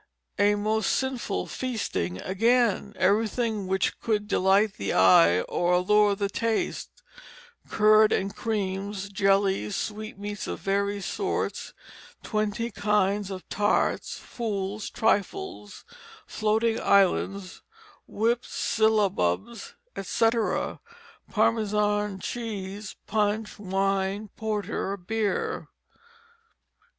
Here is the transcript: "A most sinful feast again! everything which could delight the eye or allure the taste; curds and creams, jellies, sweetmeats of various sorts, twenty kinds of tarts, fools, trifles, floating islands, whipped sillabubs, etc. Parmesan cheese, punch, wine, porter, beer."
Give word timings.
"A 0.39 0.55
most 0.55 0.87
sinful 0.93 1.45
feast 1.45 1.95
again! 1.95 2.93
everything 2.95 3.67
which 3.67 3.99
could 3.99 4.27
delight 4.27 4.73
the 4.77 4.93
eye 4.93 5.41
or 5.41 5.73
allure 5.73 6.15
the 6.15 6.27
taste; 6.27 7.03
curds 7.69 8.11
and 8.11 8.35
creams, 8.35 9.09
jellies, 9.09 9.75
sweetmeats 9.75 10.47
of 10.47 10.59
various 10.59 11.05
sorts, 11.05 11.75
twenty 12.23 12.71
kinds 12.71 13.29
of 13.29 13.47
tarts, 13.47 14.17
fools, 14.17 14.89
trifles, 14.89 15.85
floating 16.25 16.79
islands, 16.81 17.61
whipped 18.07 18.49
sillabubs, 18.49 19.75
etc. 19.95 20.79
Parmesan 21.29 22.17
cheese, 22.19 22.95
punch, 23.05 23.59
wine, 23.59 24.29
porter, 24.35 24.97
beer." 24.97 25.67